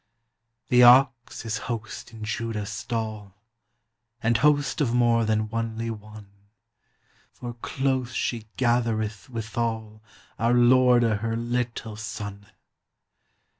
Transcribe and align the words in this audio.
The 0.69 0.81
Ox 0.81 1.45
is 1.45 1.57
host 1.69 2.11
in 2.11 2.23
Juda's 2.23 2.71
stall, 2.71 3.35
And 4.23 4.37
Host 4.37 4.81
of 4.81 4.95
more 4.95 5.25
than 5.25 5.49
onelie 5.49 5.91
one, 5.91 6.31
For 7.31 7.53
close 7.53 8.11
she 8.11 8.47
gathereth 8.57 9.29
withal 9.29 10.01
Our 10.39 10.55
Lorde 10.55 11.03
her 11.03 11.35
littel 11.37 11.95
Sonne. 11.97 12.47